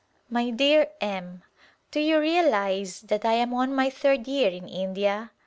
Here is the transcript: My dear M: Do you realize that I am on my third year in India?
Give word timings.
My 0.31 0.49
dear 0.49 0.87
M: 0.99 1.43
Do 1.91 1.99
you 1.99 2.19
realize 2.19 3.01
that 3.01 3.23
I 3.23 3.33
am 3.33 3.53
on 3.53 3.75
my 3.75 3.91
third 3.91 4.27
year 4.27 4.49
in 4.49 4.67
India? 4.67 5.29